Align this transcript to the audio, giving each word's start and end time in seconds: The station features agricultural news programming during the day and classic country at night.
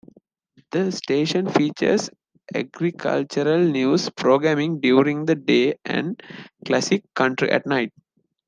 The 0.71 0.91
station 0.91 1.47
features 1.47 2.09
agricultural 2.55 3.59
news 3.59 4.09
programming 4.09 4.79
during 4.79 5.25
the 5.25 5.35
day 5.35 5.75
and 5.85 6.19
classic 6.65 7.03
country 7.13 7.51
at 7.51 7.67
night. 7.67 7.93